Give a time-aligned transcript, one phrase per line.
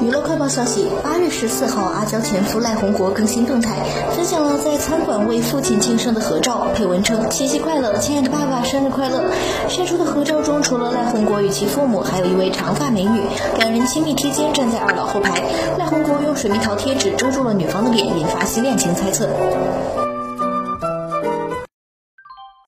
[0.00, 3.74] 娱乐快报消息：八月十四号，阿娇前夫赖宏国更新动态，
[4.14, 9.20] 分享了在餐馆为父亲庆生的合照，配文称“七夕快乐，亲爱的爸爸，生日快乐”。
[9.68, 13.20] 晒出的合照中，除了赖宏国与其父母，还有一位长发美女，
[13.56, 15.42] 两人亲密贴肩站在二老后排。
[15.78, 19.28] 赖宏国用水蜜桃贴纸遮住了女方的脸，引发新恋情猜测。